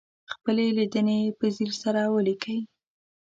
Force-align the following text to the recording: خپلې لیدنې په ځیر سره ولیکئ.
خپلې 0.33 0.63
لیدنې 0.77 1.19
په 1.37 1.45
ځیر 1.55 1.71
سره 1.83 2.01
ولیکئ. 2.13 2.59